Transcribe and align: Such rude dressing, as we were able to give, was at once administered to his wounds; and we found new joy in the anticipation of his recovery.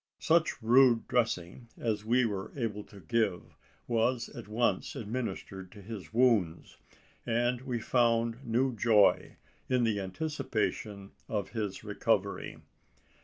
Such 0.17 0.59
rude 0.63 1.07
dressing, 1.07 1.67
as 1.77 2.03
we 2.03 2.25
were 2.25 2.51
able 2.57 2.83
to 2.85 2.99
give, 3.01 3.55
was 3.87 4.29
at 4.29 4.47
once 4.47 4.95
administered 4.95 5.71
to 5.73 5.81
his 5.83 6.11
wounds; 6.11 6.77
and 7.23 7.61
we 7.61 7.79
found 7.79 8.43
new 8.43 8.73
joy 8.75 9.35
in 9.69 9.83
the 9.83 9.99
anticipation 9.99 11.11
of 11.29 11.49
his 11.51 11.83
recovery. 11.83 12.57